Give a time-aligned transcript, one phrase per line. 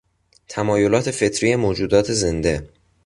[0.47, 2.69] تمایلات فطری موجودات زنده